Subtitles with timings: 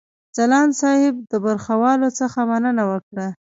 [0.35, 3.27] ځلاند صاحب د برخوالو څخه مننه وکړه.